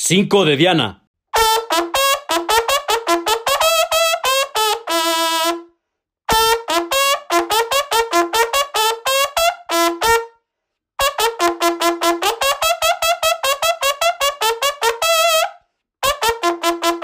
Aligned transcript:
5 0.00 0.44
de 0.44 0.56
Diana. 0.56 1.02